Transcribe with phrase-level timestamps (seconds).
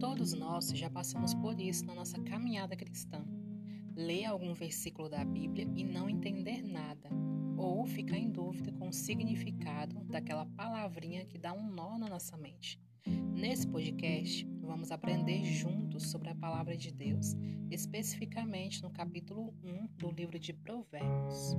[0.00, 3.22] Todos nós já passamos por isso na nossa caminhada cristã.
[3.94, 7.10] Ler algum versículo da Bíblia e não entender nada,
[7.58, 12.34] ou ficar em dúvida com o significado daquela palavrinha que dá um nó na nossa
[12.38, 12.80] mente.
[13.06, 17.36] Nesse podcast, vamos aprender juntos sobre a palavra de Deus,
[17.70, 21.54] especificamente no capítulo 1 do livro de Provérbios.